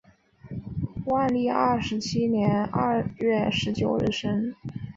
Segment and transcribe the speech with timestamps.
[1.05, 4.55] 万历二十七年二月十九日生。